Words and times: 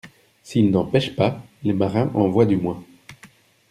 —S'ils 0.41 0.71
n'en 0.71 0.83
pêchent 0.83 1.15
pas, 1.15 1.43
les 1.61 1.73
marins 1.73 2.09
en 2.15 2.27
voient 2.27 2.47
du 2.47 2.57
moins. 2.57 2.83